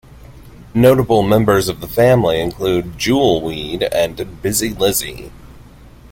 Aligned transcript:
Notable 0.73 1.21
members 1.21 1.69
of 1.69 1.79
the 1.79 1.87
family 1.87 2.41
include 2.41 2.93
jewelweed 2.97 3.83
and 3.93 4.41
busy 4.41 4.69
Lizzie. 4.69 5.31